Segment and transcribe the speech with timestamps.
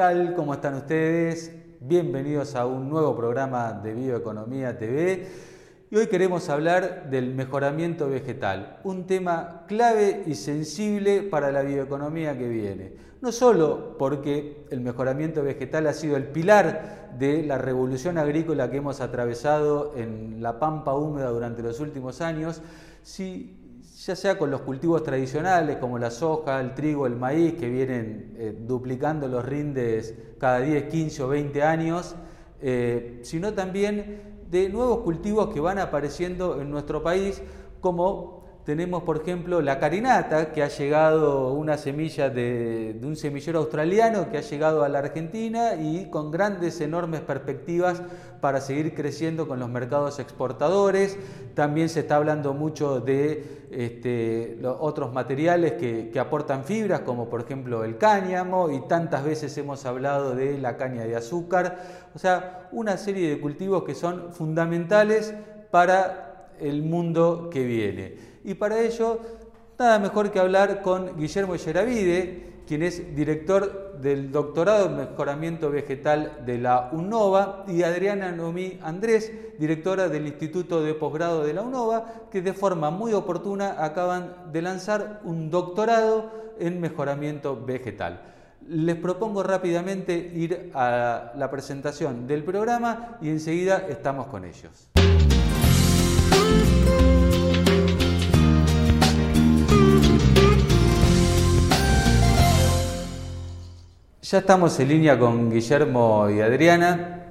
[0.00, 0.32] tal?
[0.34, 1.54] ¿Cómo están ustedes?
[1.78, 5.28] Bienvenidos a un nuevo programa de Bioeconomía TV.
[5.90, 12.38] Y hoy queremos hablar del mejoramiento vegetal, un tema clave y sensible para la bioeconomía
[12.38, 12.94] que viene.
[13.20, 18.78] No solo porque el mejoramiento vegetal ha sido el pilar de la revolución agrícola que
[18.78, 22.62] hemos atravesado en la pampa húmeda durante los últimos años,
[23.02, 23.59] si
[24.06, 28.34] ya sea con los cultivos tradicionales como la soja, el trigo, el maíz, que vienen
[28.38, 32.16] eh, duplicando los rindes cada 10, 15 o 20 años,
[32.62, 37.42] eh, sino también de nuevos cultivos que van apareciendo en nuestro país,
[37.80, 38.39] como
[38.70, 44.38] tenemos, por ejemplo, la carinata, que ha llegado una semilla de, un semillero australiano que
[44.38, 48.00] ha llegado a la Argentina y con grandes, enormes perspectivas
[48.40, 51.18] para seguir creciendo con los mercados exportadores.
[51.54, 57.40] También se está hablando mucho de este, otros materiales que, que, aportan fibras, como por
[57.40, 62.08] ejemplo el cáñamo, y tantas veces hemos hablado de la caña de azúcar.
[62.14, 65.34] O sea, una serie de cultivos que son fundamentales
[65.72, 68.29] para el mundo que viene.
[68.44, 69.20] Y para ello,
[69.78, 76.42] nada mejor que hablar con Guillermo Yeravide, quien es director del doctorado en mejoramiento vegetal
[76.46, 82.28] de la UNOVA, y Adriana Noemí Andrés, directora del Instituto de Posgrado de la UNOVA,
[82.30, 88.22] que de forma muy oportuna acaban de lanzar un doctorado en mejoramiento vegetal.
[88.68, 94.90] Les propongo rápidamente ir a la presentación del programa y enseguida estamos con ellos.
[104.30, 107.24] Ya estamos en línea con Guillermo y Adriana.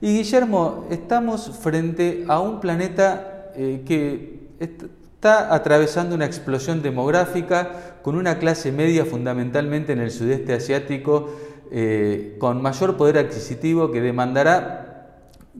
[0.00, 8.16] Y Guillermo, estamos frente a un planeta eh, que está atravesando una explosión demográfica con
[8.16, 11.28] una clase media fundamentalmente en el sudeste asiático
[11.70, 15.10] eh, con mayor poder adquisitivo que demandará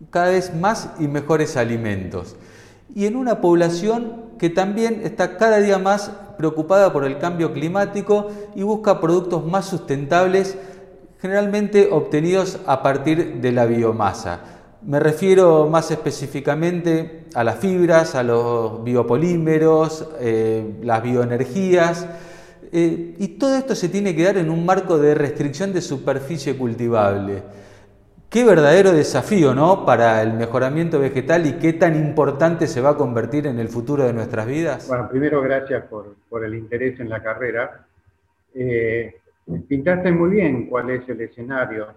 [0.09, 2.37] cada vez más y mejores alimentos.
[2.95, 8.29] Y en una población que también está cada día más preocupada por el cambio climático
[8.55, 10.57] y busca productos más sustentables
[11.27, 14.39] generalmente obtenidos a partir de la biomasa.
[14.83, 22.07] Me refiero más específicamente a las fibras, a los biopolímeros, eh, las bioenergías,
[22.71, 26.57] eh, y todo esto se tiene que dar en un marco de restricción de superficie
[26.57, 27.43] cultivable.
[28.31, 29.85] Qué verdadero desafío ¿no?
[29.85, 34.05] para el mejoramiento vegetal y qué tan importante se va a convertir en el futuro
[34.05, 34.87] de nuestras vidas.
[34.87, 37.85] Bueno, primero gracias por, el interés en la carrera.
[38.55, 39.17] Eh,
[39.69, 41.89] pintaste muy bien cuál es el escenario.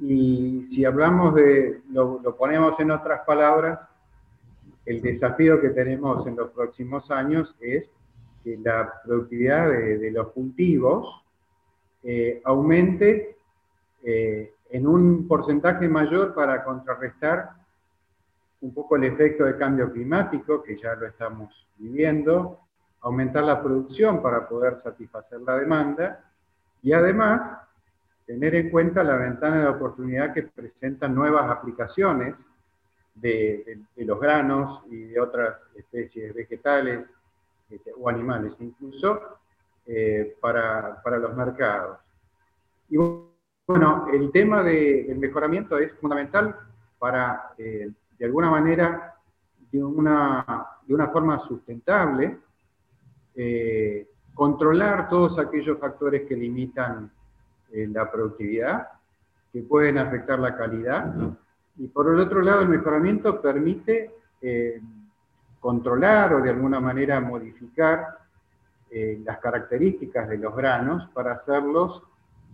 [0.00, 3.80] Y si hablamos de, lo, ponemos en otras palabras,
[4.84, 7.84] el desafío que tenemos en los próximos años es
[8.44, 11.24] que la productividad de, los cultivos
[12.04, 13.36] eh, aumente
[14.04, 17.50] eh, en un porcentaje mayor para contrarrestar
[18.60, 22.60] un poco el efecto de cambio climático, que ya lo estamos viviendo,
[23.00, 26.26] aumentar la producción para poder satisfacer la demanda
[26.86, 27.58] y además,
[28.26, 32.36] tener en cuenta la ventana de oportunidad que presentan nuevas aplicaciones
[33.12, 37.04] de, los granos y de otras especies vegetales
[37.68, 39.20] este, o animales incluso
[39.84, 41.98] eh, para, los mercados.
[42.88, 42.98] Y
[43.66, 46.54] bueno, el tema del mejoramiento es fundamental
[47.00, 49.16] para, eh, de alguna manera,
[49.72, 52.38] de una, de una forma sustentable,
[53.34, 57.10] eh, controlar todos aquellos factores que limitan
[57.72, 58.86] eh, la productividad,
[59.50, 61.12] que pueden afectar la calidad.
[61.78, 64.10] Y por el otro lado, el mejoramiento permite
[64.42, 64.80] eh,
[65.58, 68.18] controlar o de alguna manera modificar
[68.90, 72.02] eh, las características de los granos para hacerlos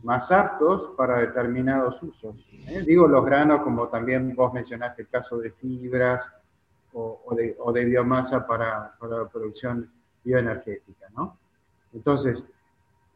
[0.05, 2.37] más aptos para determinados usos.
[2.87, 6.23] Digo los granos como también vos mencionaste el caso de fibras
[6.93, 9.91] o, de, biomasa para, para, la producción
[10.25, 11.07] bioenergética.
[11.17, 11.39] ¿no?
[11.93, 12.43] Entonces,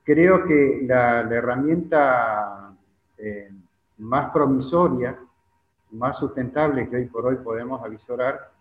[0.05, 2.75] creo que la, herramienta
[3.19, 3.51] eh,
[3.99, 5.19] más promisoria,
[5.93, 8.53] más sustentable que hoy por hoy podemos avisorar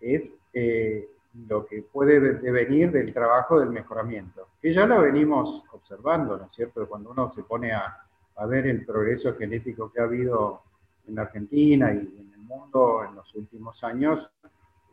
[0.00, 0.22] es
[0.52, 1.08] eh,
[1.48, 6.52] lo que puede devenir del trabajo del mejoramiento, que ya lo venimos observando, ¿no es
[6.52, 6.88] cierto?
[6.88, 8.06] Cuando uno se pone a,
[8.48, 10.62] ver el progreso genético que ha habido
[11.06, 14.30] en Argentina y en el mundo en los últimos años,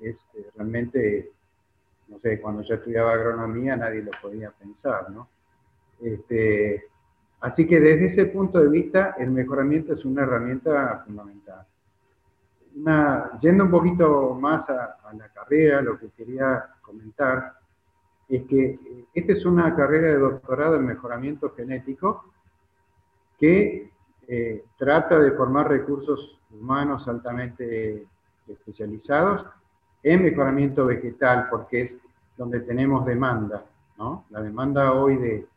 [0.02, 1.32] es eh, realmente
[2.10, 5.28] no sé, cuando yo estudiaba agronomía nadie lo podía pensar, ¿no?
[6.02, 6.86] Este,
[7.42, 11.66] así que desde ese punto de vista, el mejoramiento es una herramienta fundamental.
[13.42, 17.54] yendo un poquito más a, la carrera, lo que quería comentar
[18.30, 18.80] es que
[19.14, 22.32] esta es una carrera de doctorado en mejoramiento genético
[23.40, 23.92] que
[24.28, 28.06] eh, trata de formar recursos humanos altamente
[28.48, 29.46] especializados
[30.14, 31.92] en mejoramiento vegetal, porque es
[32.38, 33.66] donde tenemos demanda,
[33.98, 34.26] ¿no?
[34.30, 35.48] La demanda hoy de,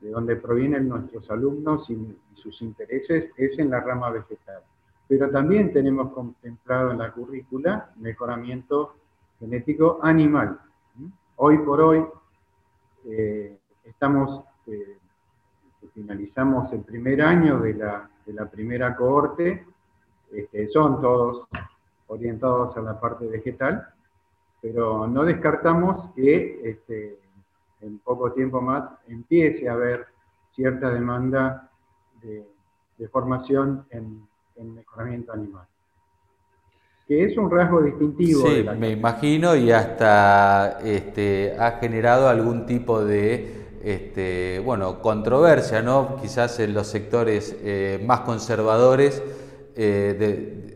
[0.00, 4.62] de donde provienen nuestros alumnos y, sus intereses es en la rama vegetal.
[5.08, 8.94] Pero también tenemos contemplado en la currícula mejoramiento
[9.40, 10.60] genético animal.
[11.34, 12.04] Hoy por hoy
[13.06, 14.98] eh, estamos, eh,
[15.92, 19.66] finalizamos el primer año de la, de la primera cohorte,
[20.30, 21.48] este, son todos
[22.08, 23.86] orientados a la parte vegetal,
[24.60, 27.18] pero no descartamos que este,
[27.80, 30.06] en poco tiempo más empiece a haber
[30.54, 31.70] cierta demanda
[32.22, 32.44] de,
[33.12, 34.26] formación en,
[34.74, 35.64] mejoramiento animal.
[37.06, 38.46] Que es un rasgo distintivo.
[38.46, 46.16] Sí, me imagino y hasta este, ha generado algún tipo de este, bueno, controversia, ¿no?
[46.20, 49.22] Quizás en los sectores eh, más conservadores
[49.76, 50.67] eh, de,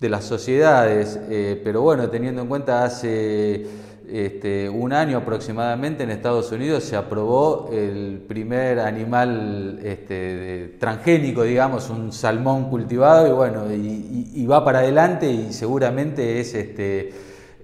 [0.00, 3.66] de, las sociedades, eh, pero bueno, teniendo en cuenta hace
[4.10, 11.90] este, un año aproximadamente en Estados Unidos se aprobó el primer animal este, transgénico, digamos,
[11.90, 17.12] un salmón cultivado y bueno, y, va para adelante y seguramente es, este,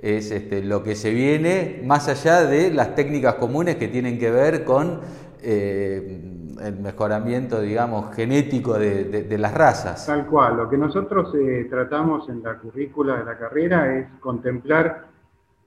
[0.00, 4.30] es este, lo que se viene más allá de las técnicas comunes que tienen que
[4.30, 5.00] ver con
[5.42, 10.06] eh, el mejoramiento, digamos, genético de, las razas.
[10.06, 15.06] Tal cual, lo que nosotros eh, tratamos en la currícula de la carrera es contemplar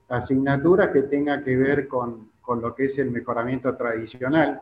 [0.09, 4.61] asignaturas que tenga que ver con, lo que es el mejoramiento tradicional,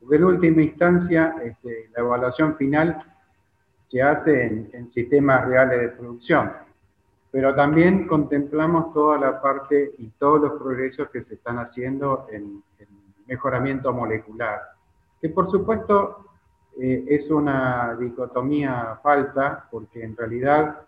[0.00, 3.02] porque en última instancia este, la evaluación final
[3.90, 6.52] se hace en, sistemas reales de producción,
[7.30, 12.62] pero también contemplamos toda la parte y todos los progresos que se están haciendo en,
[13.26, 14.60] mejoramiento molecular,
[15.20, 16.24] que por supuesto
[16.78, 20.80] eh, es una dicotomía falsa, porque en realidad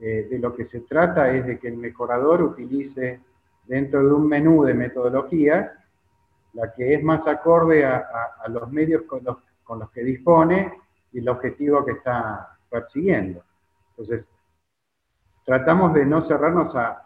[0.00, 3.20] eh, de lo que se trata es de que el mejorador utilice
[3.66, 5.70] dentro de un menú de metodologías,
[6.54, 8.06] la que es más acorde a,
[8.48, 10.72] los medios con los, que dispone
[11.12, 13.44] y el objetivo que está persiguiendo.
[13.90, 14.24] Entonces,
[15.44, 17.04] tratamos de no cerrarnos a,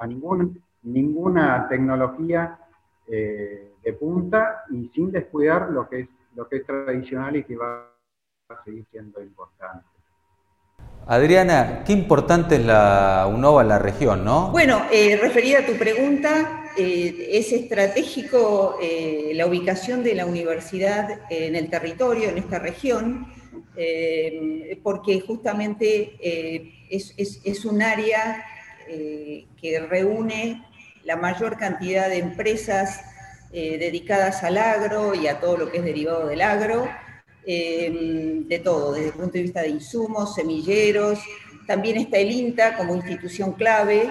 [0.83, 2.59] ninguna tecnología
[3.07, 7.57] eh, de punta y sin descuidar lo que, es, lo que es tradicional y que
[7.57, 7.91] va
[8.49, 9.85] a seguir siendo importante.
[11.07, 14.51] Adriana, qué importante es la UNOVA en la región, ¿no?
[14.51, 21.21] Bueno, eh, referida a tu pregunta, eh, es estratégico eh, la ubicación de la universidad
[21.29, 23.27] en el territorio, en esta región,
[24.83, 26.17] porque justamente
[26.89, 28.45] es, un área
[28.87, 30.65] que reúne
[31.03, 33.14] la mayor cantidad de empresas
[33.55, 36.89] dedicadas al agro y a todo lo que es derivado del agro,
[37.47, 41.19] Em, de todo, desde el punto de vista de insumos, semilleros.
[41.67, 44.11] También está el INTA como institución clave,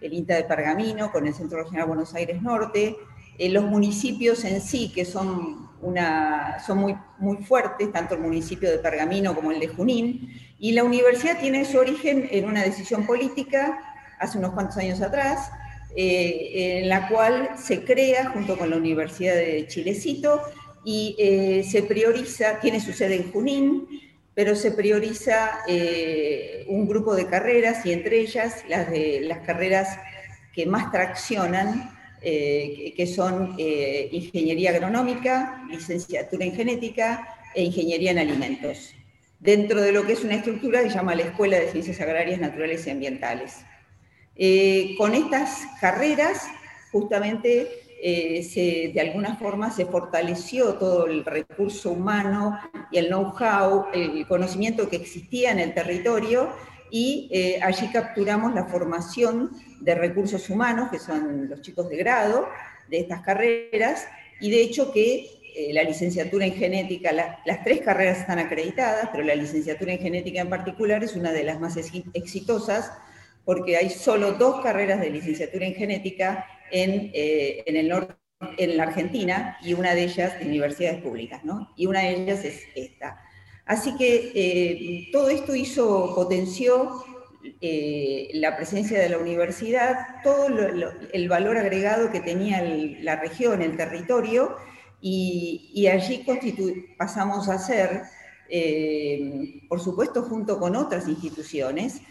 [0.00, 2.96] el INTA de Pergamino con el Centro Regional Buenos Aires Norte.
[3.38, 5.70] Eh, los municipios en sí, que son,
[7.18, 10.28] muy fuertes, tanto el municipio de Pergamino como el de Junín,
[10.58, 13.78] y la universidad tiene su origen en una decisión política
[14.18, 15.50] hace unos cuantos años atrás,
[15.94, 20.40] eh, en la cual se crea, junto con la Universidad de Chilecito,
[20.84, 23.86] y eh, se prioriza, tiene su sede en Junín,
[24.34, 29.98] pero se prioriza eh, un grupo de carreras y entre ellas las, de, las carreras
[30.54, 31.90] que más traccionan,
[32.22, 38.94] que son ingeniería agronómica, licenciatura en genética e ingeniería en alimentos,
[39.40, 42.38] dentro de lo que es una estructura que se llama la Escuela de Ciencias Agrarias,
[42.38, 43.64] Naturales y Ambientales.
[44.96, 46.46] Con estas carreras,
[46.90, 52.58] justamente eh, de alguna forma se fortaleció todo el recurso humano
[52.90, 56.50] y el know-how, el conocimiento que existía en el territorio
[56.90, 62.48] y eh, allí capturamos la formación de recursos humanos, que son los chicos de grado
[62.88, 64.04] de estas carreras,
[64.40, 69.22] y de hecho que eh, la licenciatura en genética, las tres carreras están acreditadas, pero
[69.22, 72.90] la licenciatura en genética en particular es una de las más exitosas,
[73.44, 78.14] porque hay solo dos carreras de licenciatura en genética eh, en, el norte,
[78.56, 81.72] en la Argentina y una de ellas en universidades públicas, ¿no?
[81.76, 83.20] Y una de ellas es esta.
[83.66, 87.04] Así que eh, todo esto hizo, potenció
[87.60, 92.62] eh, la presencia de la universidad, todo el valor agregado que tenía
[93.00, 94.56] la región, el territorio,
[95.00, 96.24] y, allí
[96.96, 98.02] pasamos a ser,
[99.68, 102.02] por supuesto, junto con otras instituciones,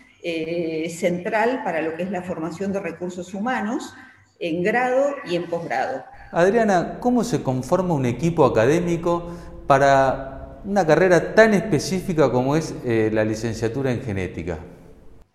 [0.89, 3.93] central para lo que es la formación de recursos humanos,
[4.41, 6.03] en grado y en posgrado.
[6.31, 9.31] Adriana, ¿cómo se conforma un equipo académico
[9.67, 14.59] para una carrera tan específica como es eh, la licenciatura en genética?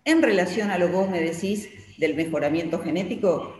[0.05, 3.53] En relación a lo que vos me decís del mejoramiento genético,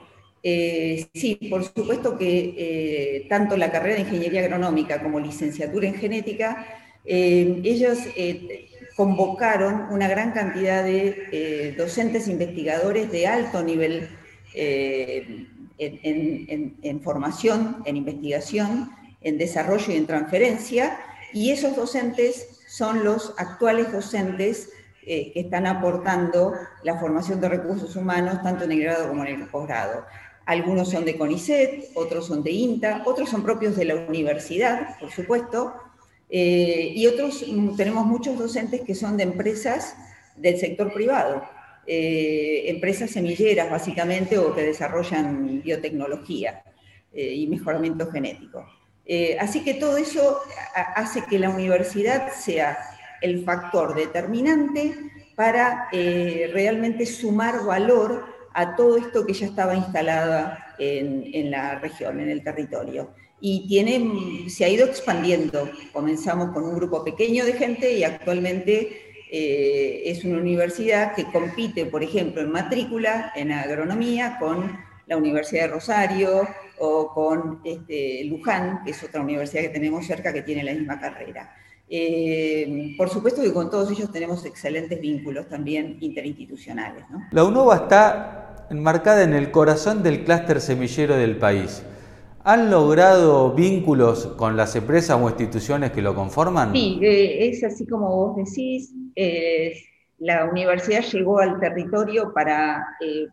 [0.43, 5.95] eh, sí, por supuesto que eh, tanto la carrera de ingeniería agronómica como licenciatura en
[5.95, 6.65] genética,
[7.09, 7.99] ellos
[8.97, 14.09] convocaron una gran cantidad de docentes investigadores de alto nivel
[15.77, 20.99] en, formación, en investigación, en desarrollo y en transferencia,
[21.33, 24.69] y esos docentes son los actuales docentes
[25.05, 29.41] eh, que están aportando la formación de recursos humanos tanto en el grado como en
[29.41, 30.05] el posgrado.
[30.45, 35.11] Algunos son de CONICET, otros son de INTA, otros son propios de la universidad, por
[35.11, 35.73] supuesto,
[36.29, 39.95] eh, y otros mm, tenemos muchos docentes que son de empresas
[40.35, 41.43] del sector privado,
[41.85, 46.63] eh, empresas semilleras básicamente o que desarrollan biotecnología
[47.13, 48.63] y mejoramiento genético.
[49.09, 50.41] Eh, así que todo eso
[50.95, 52.77] hace que la universidad sea
[53.21, 54.93] el factor determinante
[55.35, 62.19] para eh, realmente sumar valor a todo esto que ya estaba instalado en, la región,
[62.19, 63.11] en el territorio.
[63.39, 65.69] Y tiene, se ha ido expandiendo.
[65.93, 71.85] Comenzamos con un grupo pequeño de gente y actualmente eh, es una universidad que compite,
[71.85, 76.47] por ejemplo, en matrícula, en agronomía, con la Universidad de Rosario,
[76.79, 80.99] o con este, Luján, que es otra universidad que tenemos cerca que tiene la misma
[80.99, 81.55] carrera.
[81.89, 87.05] Eh, por supuesto que con todos ellos tenemos excelentes vínculos también interinstitucionales.
[87.31, 91.83] La UNOVA está enmarcada en el corazón del clúster semillero del país.
[92.49, 96.71] ¿Han logrado vínculos con las empresas o instituciones que lo conforman?
[96.71, 98.93] Sí, eh, es así como vos decís.
[100.19, 103.27] la universidad llegó al territorio para eh,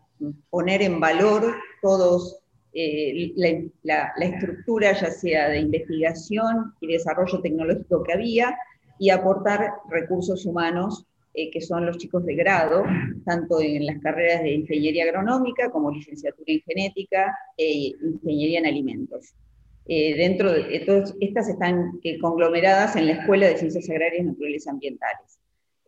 [0.49, 2.39] poner en valor todos
[2.77, 3.31] eh,
[3.83, 8.57] la, estructura ya sea de investigación y desarrollo tecnológico que había
[8.99, 12.83] y aportar recursos humanos eh, que son los chicos de grado,
[13.25, 19.35] tanto en las carreras de ingeniería agronómica como licenciatura en genética e ingeniería en alimentos.
[19.87, 24.69] Eh, dentro de todas estas están conglomeradas en la Escuela de Ciencias Agrarias, Naturales y
[24.69, 25.39] Ambientales.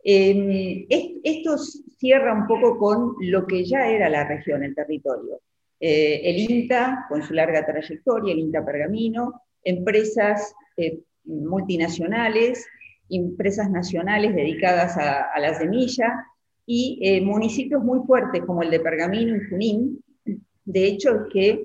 [0.04, 0.86] Em,
[1.24, 1.58] esto
[1.98, 5.40] cierra un poco con lo que ya era la región, el territorio.
[5.80, 12.66] Eh, el INTA, con su larga trayectoria, el INTA Pergamino, empresas eh, multinacionales,
[13.10, 16.26] empresas nacionales dedicadas a, la semilla
[16.66, 20.04] y eh, municipios muy fuertes como el de Pergamino y Junín.
[20.64, 21.64] De hecho, es que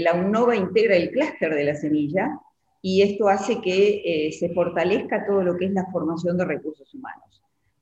[0.00, 2.38] la UNOVA integra el clúster de la semilla
[2.82, 7.28] y esto hace que se fortalezca todo lo que es la formación de recursos humanos.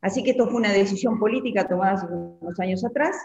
[0.07, 3.17] Así que esto fue una decisión política tomada hace unos años atrás,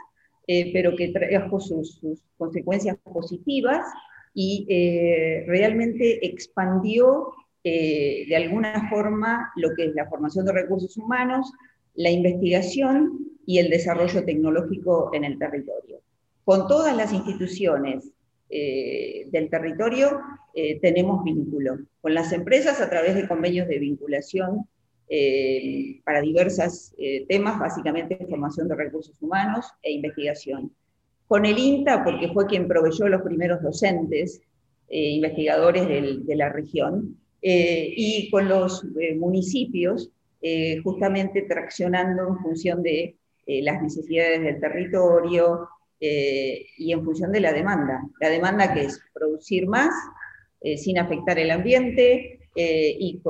[0.47, 2.01] eh, pero que trajo sus,
[2.37, 3.85] consecuencias positivas
[4.33, 10.97] y eh, realmente expandió eh, de alguna forma lo que es la formación de recursos
[10.97, 11.51] humanos,
[11.95, 16.01] la investigación y el desarrollo tecnológico en el territorio.
[16.43, 18.11] Con todas las instituciones
[18.49, 20.19] del territorio
[20.81, 24.67] tenemos vínculo, con las empresas a través de convenios de vinculación
[25.13, 30.71] eh, para diversos eh, temas, básicamente formación de recursos humanos e investigación.
[31.27, 34.39] Con el INTA, porque fue quien proveyó los primeros docentes,
[34.87, 35.85] eh, investigadores
[36.25, 38.85] de la región, y con los
[39.17, 40.11] municipios,
[40.83, 43.15] justamente traccionando en función de
[43.47, 45.67] las necesidades del territorio
[45.99, 48.03] y en función de la demanda.
[48.19, 49.89] La demanda que es producir más
[50.77, 53.21] sin afectar el ambiente y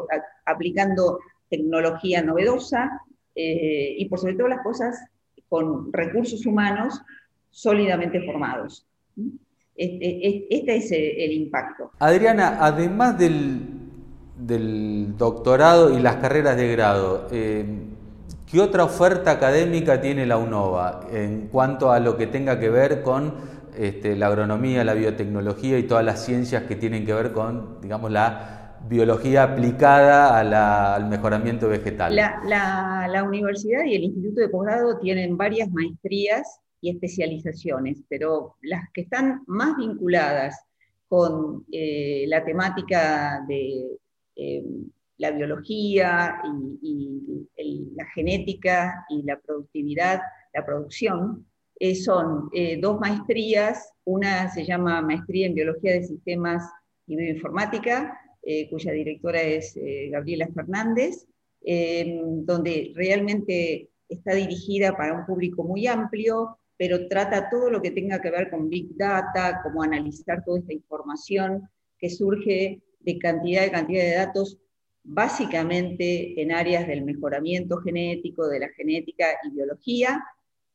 [0.45, 3.01] aplicando tecnología novedosa
[3.35, 4.97] eh, y por sobre todo las cosas
[5.47, 7.01] con recursos humanos
[7.49, 8.87] sólidamente formados.
[9.75, 11.91] Este, este es el impacto.
[11.99, 13.80] Adriana, además del,
[14.35, 17.65] del doctorado y las carreras de grado, eh,
[18.49, 23.01] ¿qué otra oferta académica tiene la UNOVA en cuanto a lo que tenga que ver
[23.01, 23.33] con
[23.77, 28.11] este, la agronomía, la biotecnología y todas las ciencias que tienen que ver con, digamos,
[28.11, 30.39] la biología aplicada
[30.95, 32.15] al mejoramiento vegetal.
[32.15, 39.01] La, universidad y el instituto de posgrado tienen varias maestrías y especializaciones, pero las que
[39.01, 40.65] están más vinculadas
[41.07, 43.97] con eh, la temática de
[44.41, 44.63] eh,
[45.17, 46.41] la biología
[46.81, 47.47] y,
[47.95, 50.21] la genética y la productividad,
[50.53, 51.45] la producción,
[51.79, 56.63] eh, son dos maestrías, una se llama Maestría en Biología de Sistemas
[57.05, 61.27] y Bioinformática, eh, cuya directora es eh, Gabriela Fernández,
[61.63, 67.91] eh, donde realmente está dirigida para un público muy amplio, pero trata todo lo que
[67.91, 71.69] tenga que ver con Big Data, cómo analizar toda esta información
[71.99, 74.57] que surge de cantidad de cantidad de datos
[75.03, 80.23] básicamente en áreas del mejoramiento genético, de la genética y biología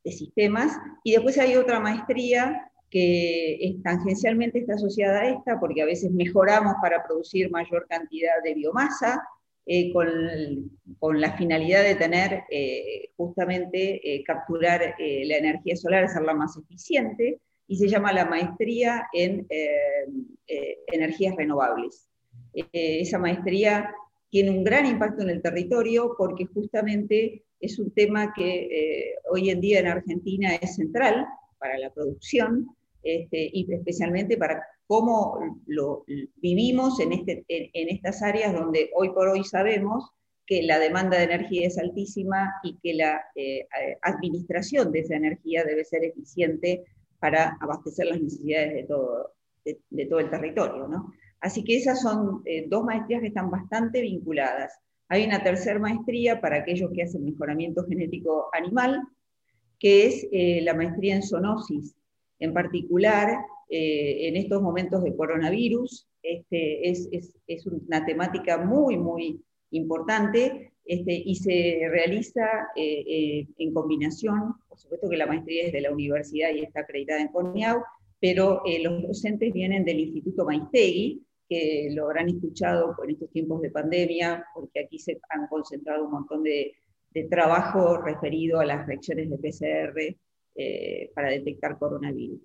[0.05, 0.73] de sistemas,
[1.05, 6.11] y después hay otra maestría que es, tangencialmente está asociada a esta, porque a veces
[6.13, 9.23] mejoramos para producir mayor cantidad de biomasa,
[9.69, 16.57] eh, con, la finalidad de tener eh, justamente eh, capturar la energía solar, hacerla más
[16.57, 19.45] eficiente, y se llama la maestría en
[20.87, 22.09] energías renovables.
[22.73, 23.95] Esa maestría
[24.31, 29.61] tiene un gran impacto en el territorio porque justamente es un tema que hoy en
[29.61, 31.27] día en Argentina es central
[31.59, 32.69] para la producción
[33.03, 36.05] este, y especialmente para cómo lo
[36.37, 40.11] vivimos en, este, en, estas áreas donde hoy por hoy sabemos
[40.47, 43.67] que la demanda de energía es altísima y que la eh,
[44.03, 46.85] administración de esa energía debe ser eficiente
[47.19, 49.33] para abastecer las necesidades de todo,
[49.65, 50.87] de, todo el territorio.
[50.87, 51.13] ¿no?
[51.41, 54.73] Así que esas son eh, dos maestrías que están bastante vinculadas.
[55.09, 59.01] Hay una tercera maestría para aquellos que hacen mejoramiento genético animal,
[59.79, 61.95] que es eh, la maestría en zoonosis.
[62.39, 63.39] En particular,
[63.71, 66.09] eh, en estos momentos de coronavirus.
[66.23, 69.41] Este, es, una temática muy, muy
[69.71, 75.93] importante este, y se realiza en combinación, por supuesto que la maestría es de la
[75.93, 77.81] universidad y está acreditada en CONIAU,
[78.21, 83.71] pero los docentes vienen del Instituto Maistegui, que lo habrán escuchado en estos tiempos de
[83.71, 86.75] pandemia, porque aquí se han concentrado un montón de,
[87.31, 90.17] trabajo referido a las reacciones de PCR
[91.15, 92.41] para detectar coronavirus.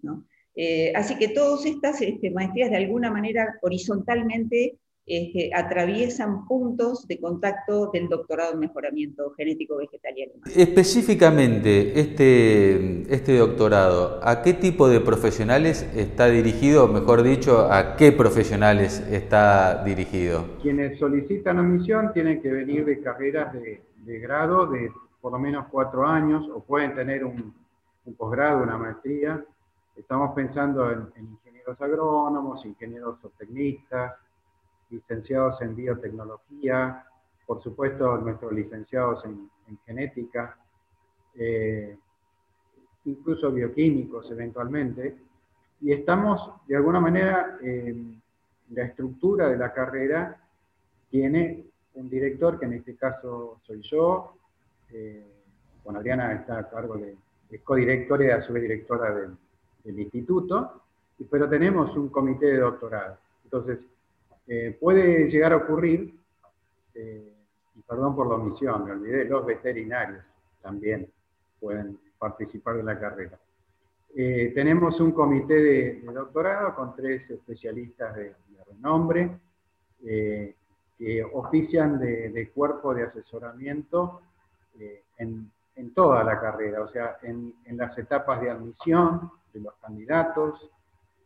[0.55, 4.77] Eh, así que todas estas este, maestrías de alguna manera horizontalmente
[5.17, 10.51] este, atraviesan puntos de contacto del doctorado en mejoramiento genético vegetal y animal.
[10.55, 18.11] Específicamente, este, este doctorado, ¿a qué tipo de profesionales está dirigido, mejor dicho, a qué
[18.11, 20.45] profesionales está dirigido?
[20.61, 23.81] Quienes solicitan admisión tienen que venir de carreras de,
[24.19, 27.53] grado de por lo menos cuatro años o pueden tener un,
[28.05, 29.43] un posgrado, una maestría
[29.95, 34.13] Estamos pensando en, ingenieros agrónomos, ingenieros zootecnistas,
[34.91, 37.05] licenciados en biotecnología,
[37.45, 39.49] por supuesto nuestros licenciados en,
[39.85, 40.57] genética,
[41.35, 41.97] eh,
[43.05, 45.17] incluso bioquímicos eventualmente,
[45.79, 47.57] y estamos de alguna manera,
[48.69, 50.37] la estructura de la carrera
[51.09, 54.35] tiene un director, que en este caso soy yo,
[54.91, 55.25] eh,
[55.83, 57.15] bueno, Adriana está a cargo de,
[57.49, 59.37] de codirectora y a su vez directora del
[59.85, 60.81] el instituto,
[61.29, 63.17] pero tenemos un comité de doctorado.
[63.43, 63.79] Entonces,
[64.47, 66.13] eh, puede llegar a ocurrir,
[66.93, 67.33] eh,
[67.75, 70.23] y perdón por la omisión, me olvidé, los veterinarios
[70.61, 71.07] también
[71.59, 73.39] pueden participar de la carrera.
[74.15, 78.35] Eh, tenemos un comité de, doctorado con tres especialistas de,
[78.67, 79.37] renombre
[80.01, 84.21] que ofician de, cuerpo de asesoramiento
[85.17, 85.51] en,
[85.93, 90.69] toda la carrera, o sea, en, en las etapas de admisión, de los candidatos,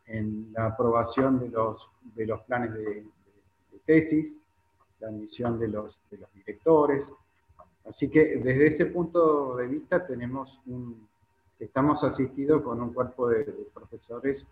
[0.07, 1.77] en la aprobación de los,
[2.15, 3.05] de los planes de,
[3.85, 4.33] tesis,
[4.99, 7.03] la admisión de los, de los directores.
[7.87, 11.07] Así que desde ese punto de vista tenemos un,
[11.59, 14.43] estamos asistidos con un cuerpo de, profesores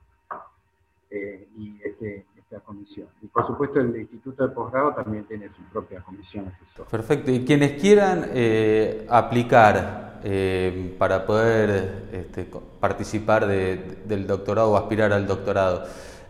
[1.09, 3.07] eh, y este, esta comisión.
[3.21, 6.89] Y por supuesto el Instituto de Posgrado también tiene su propia comisión asesora.
[6.89, 7.31] Perfecto.
[7.31, 12.47] Y quienes quieran eh, aplicar eh, para poder este,
[12.79, 15.83] participar del doctorado o aspirar al doctorado.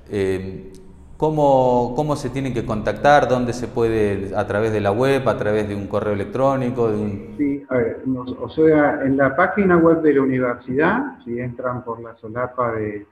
[0.09, 0.71] Eh,
[1.17, 3.27] ¿cómo, ¿cómo, se tienen que contactar?
[3.27, 4.35] ¿Dónde se puede?
[4.35, 5.29] ¿A través de la web?
[5.29, 6.91] ¿A través de un correo electrónico?
[7.37, 8.01] Sí, a ver,
[8.41, 13.05] o sea, en la página web de la universidad, si entran por la solapa de,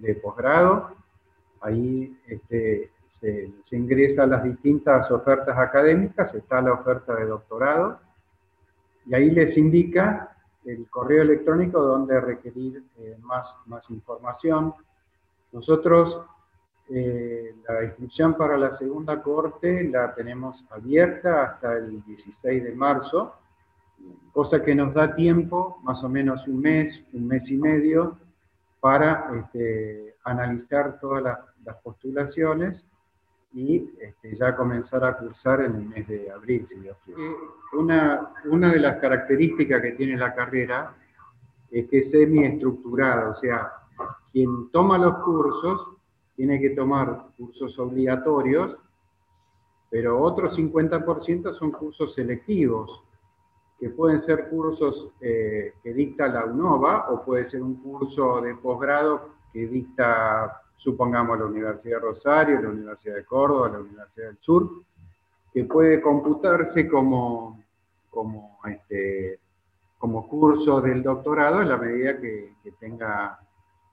[0.00, 0.96] de, posgrado,
[1.60, 8.03] ahí este, se, se ingresa a las distintas ofertas académicas, está la oferta de doctorado,
[9.06, 14.74] y ahí les indica el correo electrónico donde requerir eh, más, más información.
[15.52, 16.22] Nosotros
[16.88, 23.34] eh, la inscripción para la segunda corte la tenemos abierta hasta el 16 de marzo,
[24.32, 28.18] cosa que nos da tiempo, más o menos un mes, un mes y medio,
[28.80, 32.82] para este, analizar todas las postulaciones
[33.54, 37.22] y este, ya comenzar a cursar en el mes de abril, si Dios quiere.
[37.72, 40.94] Una, una de las características que tiene la carrera
[41.70, 43.72] es que es semi-estructurada, o sea,
[44.32, 45.88] quien toma los cursos
[46.34, 48.76] tiene que tomar cursos obligatorios,
[49.88, 53.04] pero otros 50% son cursos selectivos,
[53.78, 58.54] que pueden ser cursos eh, que dicta la UNOVA o puede ser un curso de
[58.56, 64.38] posgrado que dicta supongamos la Universidad de Rosario, la Universidad de Córdoba, la Universidad del
[64.40, 64.70] Sur,
[65.52, 67.62] que puede computarse como,
[68.10, 69.38] como, este,
[69.98, 73.38] como curso del doctorado en la medida que, tenga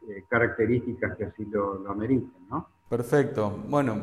[0.10, 2.32] eh, características que así lo, lo ameriten.
[2.50, 2.68] ¿no?
[2.90, 3.58] Perfecto.
[3.70, 4.02] Bueno,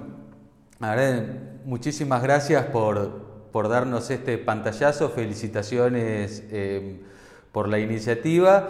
[1.65, 7.03] muchísimas gracias por, por darnos este pantallazo, felicitaciones eh,
[7.53, 8.69] por la iniciativa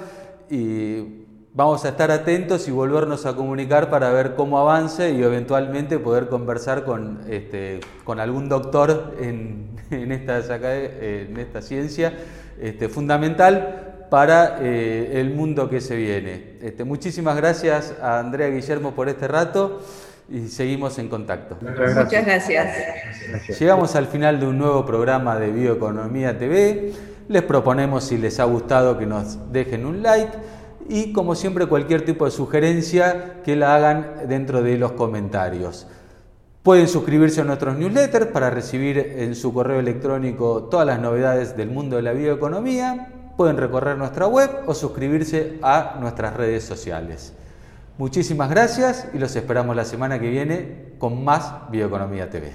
[0.50, 5.98] y vamos a estar atentos y volvernos a comunicar para ver cómo avance y eventualmente
[5.98, 12.12] poder conversar con, este, con algún doctor en, en, esta, en esta ciencia
[12.60, 16.56] este, fundamental para eh, el mundo que se viene.
[16.62, 19.80] Este, muchísimas gracias a Andrea Guillermo por este rato
[20.30, 21.56] y seguimos en contacto.
[21.60, 23.58] Muchas gracias.
[23.58, 26.92] Llegamos al final de un nuevo programa de Bioeconomía TV.
[27.28, 30.32] Les proponemos, si les ha gustado, que nos dejen un like
[30.88, 35.86] y, como siempre, cualquier tipo de sugerencia que la hagan dentro de los comentarios.
[36.62, 41.70] Pueden suscribirse a nuestros newsletters para recibir en su correo electrónico todas las novedades del
[41.70, 43.32] mundo de la bioeconomía.
[43.36, 47.32] Pueden recorrer nuestra web o suscribirse a nuestras redes sociales.
[47.96, 52.52] Muchísimas gracias y los esperamos la semana que viene con más Bioeconomía TV.